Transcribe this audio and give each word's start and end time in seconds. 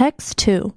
Text 0.00 0.38
2 0.38 0.72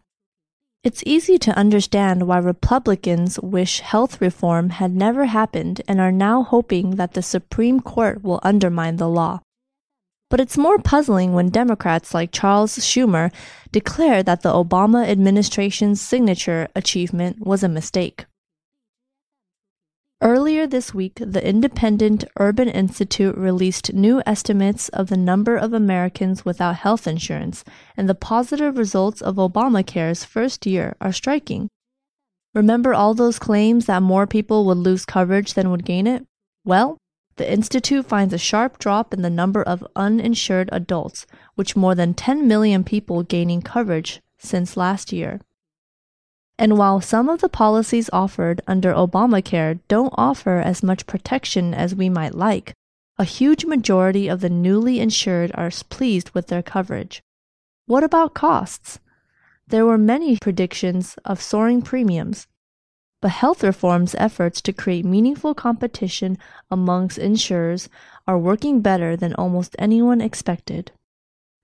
It's 0.83 1.01
easy 1.05 1.37
to 1.37 1.55
understand 1.55 2.27
why 2.27 2.39
Republicans 2.39 3.39
wish 3.39 3.79
health 3.79 4.19
reform 4.19 4.71
had 4.71 4.93
never 4.93 5.27
happened 5.27 5.81
and 5.87 6.01
are 6.01 6.11
now 6.11 6.43
hoping 6.43 6.97
that 6.97 7.13
the 7.13 7.21
Supreme 7.21 7.79
Court 7.79 8.21
will 8.21 8.41
undermine 8.43 8.97
the 8.97 9.07
law. 9.07 9.39
But 10.29 10.41
it's 10.41 10.57
more 10.57 10.77
puzzling 10.77 11.31
when 11.31 11.47
Democrats 11.47 12.13
like 12.13 12.33
Charles 12.33 12.77
Schumer 12.79 13.31
declare 13.71 14.23
that 14.23 14.41
the 14.41 14.51
Obama 14.51 15.07
administration's 15.07 16.01
signature 16.01 16.67
achievement 16.75 17.47
was 17.47 17.63
a 17.63 17.69
mistake. 17.69 18.25
Earlier 20.23 20.65
this 20.67 20.93
week, 20.93 21.15
the 21.15 21.45
independent 21.45 22.23
Urban 22.39 22.69
Institute 22.69 23.37
released 23.37 23.93
new 23.93 24.23
estimates 24.25 24.87
of 24.87 25.09
the 25.09 25.17
number 25.17 25.57
of 25.57 25.73
Americans 25.73 26.45
without 26.45 26.77
health 26.77 27.07
insurance, 27.07 27.65
and 27.97 28.07
the 28.07 28.15
positive 28.15 28.77
results 28.77 29.21
of 29.21 29.35
Obamacare's 29.35 30.23
first 30.23 30.65
year 30.65 30.95
are 31.01 31.11
striking. 31.11 31.67
Remember 32.53 32.93
all 32.93 33.13
those 33.13 33.37
claims 33.37 33.85
that 33.87 34.01
more 34.01 34.25
people 34.25 34.65
would 34.65 34.77
lose 34.77 35.03
coverage 35.03 35.55
than 35.55 35.69
would 35.71 35.83
gain 35.83 36.07
it? 36.07 36.25
Well, 36.63 36.97
the 37.35 37.51
Institute 37.51 38.05
finds 38.05 38.33
a 38.33 38.37
sharp 38.37 38.79
drop 38.79 39.13
in 39.13 39.23
the 39.23 39.29
number 39.29 39.61
of 39.61 39.85
uninsured 39.93 40.69
adults, 40.71 41.25
with 41.57 41.75
more 41.75 41.95
than 41.95 42.13
10 42.13 42.47
million 42.47 42.85
people 42.85 43.23
gaining 43.23 43.61
coverage 43.61 44.21
since 44.37 44.77
last 44.77 45.11
year. 45.11 45.41
And 46.57 46.77
while 46.77 47.01
some 47.01 47.29
of 47.29 47.41
the 47.41 47.49
policies 47.49 48.09
offered 48.13 48.61
under 48.67 48.93
Obamacare 48.93 49.79
don't 49.87 50.13
offer 50.17 50.59
as 50.59 50.83
much 50.83 51.07
protection 51.07 51.73
as 51.73 51.95
we 51.95 52.09
might 52.09 52.35
like, 52.35 52.73
a 53.17 53.23
huge 53.23 53.65
majority 53.65 54.27
of 54.27 54.41
the 54.41 54.49
newly 54.49 54.99
insured 54.99 55.51
are 55.55 55.71
pleased 55.89 56.31
with 56.31 56.47
their 56.47 56.63
coverage. 56.63 57.21
What 57.85 58.03
about 58.03 58.33
costs? 58.33 58.99
There 59.67 59.85
were 59.85 59.97
many 59.97 60.37
predictions 60.37 61.15
of 61.25 61.41
soaring 61.41 61.81
premiums, 61.81 62.47
but 63.21 63.31
health 63.31 63.63
reform's 63.63 64.15
efforts 64.15 64.61
to 64.61 64.73
create 64.73 65.05
meaningful 65.05 65.53
competition 65.53 66.37
amongst 66.69 67.17
insurers 67.17 67.87
are 68.27 68.37
working 68.37 68.81
better 68.81 69.15
than 69.15 69.33
almost 69.35 69.75
anyone 69.79 70.21
expected. 70.21 70.91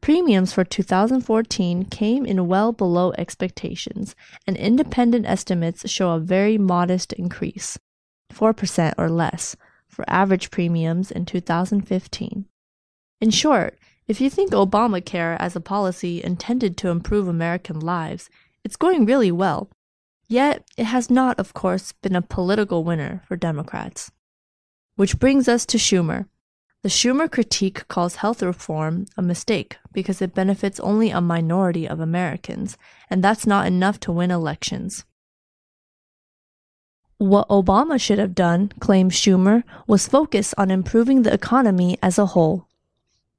Premiums 0.01 0.53
for 0.53 0.63
2014 0.63 1.85
came 1.85 2.25
in 2.25 2.47
well 2.47 2.71
below 2.71 3.11
expectations, 3.17 4.15
and 4.47 4.55
independent 4.55 5.25
estimates 5.25 5.89
show 5.89 6.11
a 6.11 6.19
very 6.19 6.57
modest 6.57 7.13
increase, 7.13 7.77
4% 8.33 8.93
or 8.97 9.09
less, 9.09 9.55
for 9.87 10.05
average 10.07 10.51
premiums 10.51 11.11
in 11.11 11.25
2015. 11.25 12.45
In 13.21 13.29
short, 13.29 13.77
if 14.07 14.21
you 14.21 14.29
think 14.29 14.51
Obamacare 14.51 15.37
as 15.39 15.55
a 15.55 15.61
policy 15.61 16.23
intended 16.23 16.77
to 16.77 16.89
improve 16.89 17.27
American 17.27 17.79
lives, 17.79 18.29
it's 18.63 18.77
going 18.77 19.05
really 19.05 19.31
well. 19.31 19.69
Yet, 20.27 20.63
it 20.77 20.85
has 20.85 21.09
not, 21.09 21.39
of 21.39 21.53
course, 21.53 21.91
been 21.91 22.15
a 22.15 22.21
political 22.21 22.83
winner 22.83 23.21
for 23.27 23.35
Democrats. 23.35 24.11
Which 24.95 25.19
brings 25.19 25.47
us 25.47 25.65
to 25.67 25.77
Schumer. 25.77 26.27
The 26.81 26.87
Schumer 26.89 27.29
critique 27.29 27.85
calls 27.89 28.15
health 28.15 28.41
reform 28.41 29.05
a 29.17 29.21
mistake 29.21 29.77
because 29.91 30.21
it 30.21 30.33
benefits 30.33 30.79
only 30.79 31.09
a 31.09 31.19
minority 31.19 31.85
of 31.85 31.99
Americans, 31.99 32.77
and 33.09 33.21
that's 33.21 33.45
not 33.45 33.67
enough 33.67 33.99
to 34.01 34.13
win 34.13 34.31
elections. 34.31 35.03
What 37.17 37.49
Obama 37.49 37.99
should 37.99 38.17
have 38.17 38.33
done, 38.33 38.71
claims 38.79 39.13
Schumer, 39.13 39.63
was 39.87 40.07
focus 40.07 40.53
on 40.57 40.71
improving 40.71 41.23
the 41.23 41.33
economy 41.33 41.97
as 42.01 42.17
a 42.17 42.27
whole. 42.27 42.69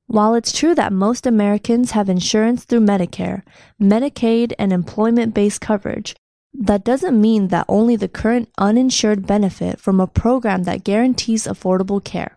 While 0.06 0.34
it's 0.34 0.52
true 0.52 0.74
that 0.74 0.92
most 0.92 1.24
Americans 1.24 1.92
have 1.92 2.10
insurance 2.10 2.64
through 2.64 2.80
Medicare, 2.80 3.42
Medicaid, 3.80 4.52
and 4.58 4.70
employment 4.70 5.32
based 5.32 5.62
coverage, 5.62 6.14
that 6.52 6.84
doesn't 6.84 7.18
mean 7.18 7.48
that 7.48 7.64
only 7.68 7.96
the 7.96 8.08
current 8.08 8.50
uninsured 8.58 9.26
benefit 9.26 9.80
from 9.80 9.98
a 9.98 10.06
program 10.06 10.64
that 10.64 10.84
guarantees 10.84 11.44
affordable 11.44 12.04
care. 12.04 12.36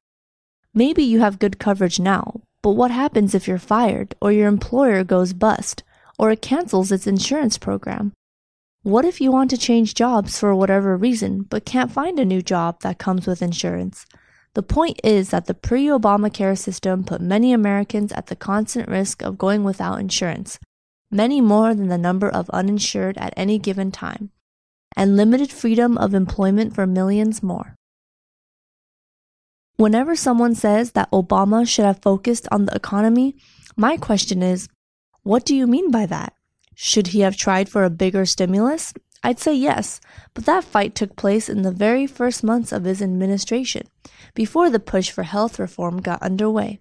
Maybe 0.75 1.03
you 1.03 1.19
have 1.19 1.37
good 1.37 1.59
coverage 1.59 1.99
now, 1.99 2.41
but 2.63 2.71
what 2.71 2.89
happens 2.89 3.35
if 3.35 3.47
you're 3.47 3.59
fired 3.59 4.15
or 4.19 4.31
your 4.31 4.47
employer 4.47 5.03
goes 5.03 5.31
bust 5.31 5.83
or 6.17 6.31
it 6.31 6.41
cancels 6.41 6.91
its 6.91 7.05
insurance 7.05 7.59
program? 7.59 8.11
What 8.81 9.05
if 9.05 9.21
you 9.21 9.31
want 9.31 9.51
to 9.51 9.57
change 9.57 9.93
jobs 9.93 10.39
for 10.39 10.55
whatever 10.55 10.97
reason 10.97 11.43
but 11.43 11.63
can't 11.63 11.91
find 11.91 12.19
a 12.19 12.25
new 12.25 12.41
job 12.41 12.81
that 12.81 12.97
comes 12.97 13.27
with 13.27 13.43
insurance? 13.43 14.07
The 14.55 14.63
point 14.63 14.99
is 15.03 15.29
that 15.29 15.45
the 15.45 15.53
pre 15.53 15.85
Obamacare 15.85 16.57
system 16.57 17.03
put 17.03 17.21
many 17.21 17.53
Americans 17.53 18.11
at 18.11 18.27
the 18.27 18.35
constant 18.35 18.89
risk 18.89 19.21
of 19.21 19.37
going 19.37 19.63
without 19.63 19.99
insurance, 19.99 20.57
many 21.11 21.39
more 21.39 21.75
than 21.75 21.89
the 21.89 21.99
number 21.99 22.29
of 22.29 22.49
uninsured 22.49 23.17
at 23.19 23.33
any 23.37 23.59
given 23.59 23.91
time, 23.91 24.31
and 24.95 25.17
limited 25.17 25.51
freedom 25.51 25.99
of 25.99 26.15
employment 26.15 26.73
for 26.73 26.87
millions 26.87 27.43
more. 27.43 27.75
Whenever 29.83 30.15
someone 30.15 30.55
says 30.55 30.93
that 30.93 31.11
Obama 31.11 31.67
should 31.67 31.83
have 31.83 32.01
focused 32.01 32.47
on 32.53 32.63
the 32.63 32.73
economy, 32.73 33.35
my 33.75 33.97
question 33.97 34.41
is, 34.41 34.69
what 35.23 35.43
do 35.43 35.53
you 35.53 35.67
mean 35.67 35.91
by 35.91 36.05
that? 36.05 36.33
Should 36.73 37.07
he 37.07 37.19
have 37.19 37.35
tried 37.35 37.67
for 37.67 37.83
a 37.83 37.89
bigger 37.89 38.25
stimulus? 38.25 38.93
I'd 39.23 39.39
say 39.39 39.53
yes, 39.53 39.99
but 40.33 40.45
that 40.45 40.63
fight 40.63 40.95
took 40.95 41.17
place 41.17 41.49
in 41.49 41.63
the 41.63 41.71
very 41.73 42.07
first 42.07 42.45
months 42.45 42.71
of 42.71 42.85
his 42.85 43.01
administration, 43.01 43.87
before 44.33 44.69
the 44.69 44.79
push 44.79 45.11
for 45.11 45.23
health 45.23 45.59
reform 45.59 45.99
got 45.99 46.23
underway. 46.23 46.79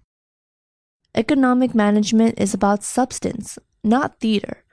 Economic 1.13 1.75
management 1.75 2.39
is 2.39 2.53
about 2.53 2.85
substance, 2.85 3.59
not 3.83 4.21
theater. 4.21 4.63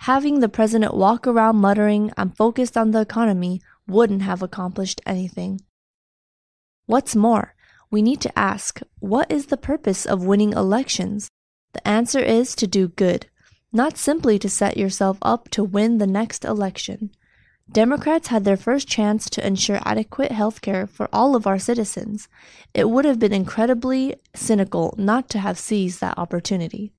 Having 0.00 0.40
the 0.40 0.50
president 0.50 0.92
walk 0.92 1.26
around 1.26 1.56
muttering, 1.56 2.12
I'm 2.18 2.32
focused 2.32 2.76
on 2.76 2.90
the 2.90 3.00
economy, 3.00 3.62
wouldn't 3.86 4.20
have 4.20 4.42
accomplished 4.42 5.00
anything. 5.06 5.62
What's 6.84 7.16
more, 7.16 7.54
we 7.90 8.02
need 8.02 8.20
to 8.20 8.38
ask 8.38 8.80
what 8.98 9.30
is 9.30 9.46
the 9.46 9.56
purpose 9.56 10.04
of 10.04 10.24
winning 10.24 10.52
elections? 10.52 11.28
The 11.72 11.86
answer 11.86 12.20
is 12.20 12.54
to 12.56 12.66
do 12.66 12.88
good, 12.88 13.26
not 13.72 13.96
simply 13.96 14.38
to 14.38 14.48
set 14.48 14.76
yourself 14.76 15.18
up 15.22 15.48
to 15.50 15.64
win 15.64 15.98
the 15.98 16.06
next 16.06 16.44
election. 16.44 17.10
Democrats 17.70 18.28
had 18.28 18.44
their 18.44 18.56
first 18.56 18.88
chance 18.88 19.28
to 19.28 19.46
ensure 19.46 19.80
adequate 19.84 20.32
health 20.32 20.62
care 20.62 20.86
for 20.86 21.08
all 21.12 21.36
of 21.36 21.46
our 21.46 21.58
citizens. 21.58 22.28
It 22.72 22.88
would 22.88 23.04
have 23.04 23.18
been 23.18 23.32
incredibly 23.34 24.16
cynical 24.34 24.94
not 24.96 25.28
to 25.30 25.38
have 25.38 25.58
seized 25.58 26.00
that 26.00 26.16
opportunity. 26.16 26.92